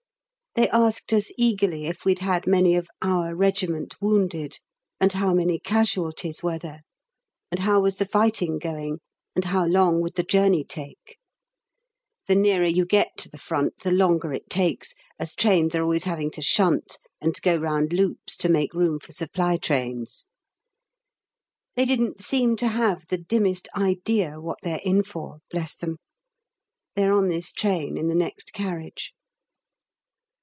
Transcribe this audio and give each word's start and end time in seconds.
They 0.53 0.67
asked 0.71 1.13
us 1.13 1.31
eagerly 1.37 1.85
if 1.85 2.03
we'd 2.03 2.19
had 2.19 2.45
many 2.45 2.75
of 2.75 2.89
"our 3.01 3.33
regiment" 3.33 3.95
wounded, 4.01 4.59
and 4.99 5.13
how 5.13 5.33
many 5.33 5.57
casualties 5.57 6.43
were 6.43 6.59
there, 6.59 6.81
and 7.49 7.61
how 7.61 7.79
was 7.79 7.95
the 7.95 8.05
fighting 8.05 8.59
going, 8.59 8.99
and 9.33 9.45
how 9.45 9.65
long 9.65 10.01
would 10.01 10.15
the 10.15 10.25
journey 10.25 10.65
take. 10.65 11.17
(The 12.27 12.35
nearer 12.35 12.65
you 12.65 12.85
get 12.85 13.11
to 13.19 13.29
the 13.29 13.37
Front 13.37 13.75
the 13.85 13.93
longer 13.93 14.33
it 14.33 14.49
takes, 14.49 14.93
as 15.17 15.35
trains 15.35 15.73
are 15.73 15.83
always 15.83 16.03
having 16.03 16.31
to 16.31 16.41
shunt 16.41 16.97
and 17.21 17.33
go 17.41 17.55
round 17.55 17.93
loops 17.93 18.35
to 18.35 18.49
make 18.49 18.73
room 18.73 18.99
for 18.99 19.13
supply 19.13 19.55
trains.) 19.55 20.25
They 21.77 21.85
didn't 21.85 22.21
seem 22.23 22.57
to 22.57 22.67
have 22.67 23.07
the 23.07 23.17
dimmest 23.17 23.69
idea 23.73 24.41
what 24.41 24.59
they're 24.63 24.81
in 24.83 25.03
for, 25.03 25.37
bless 25.49 25.77
them. 25.77 25.95
They 26.97 27.05
are 27.05 27.13
on 27.13 27.29
this 27.29 27.53
train 27.53 27.97
in 27.97 28.09
the 28.09 28.15
next 28.15 28.51
carriage. 28.51 29.13